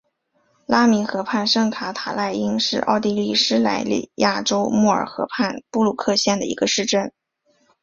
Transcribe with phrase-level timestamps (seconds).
[0.65, 7.13] 拉明河畔圣卡塔赖因是奥地利施蒂利亚州穆尔河畔布鲁克县的一个市镇。